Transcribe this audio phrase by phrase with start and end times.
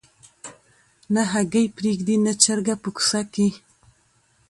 [1.13, 3.47] نه هګۍ پرېږدي نه چرګه په کوڅه کي